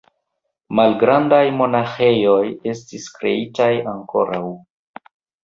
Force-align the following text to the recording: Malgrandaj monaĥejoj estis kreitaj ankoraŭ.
Malgrandaj 0.77 1.41
monaĥejoj 1.57 2.39
estis 2.73 3.07
kreitaj 3.19 3.71
ankoraŭ. 3.95 4.43